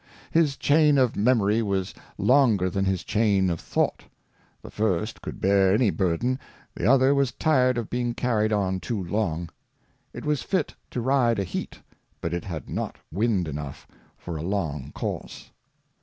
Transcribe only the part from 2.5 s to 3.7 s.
than his Chain of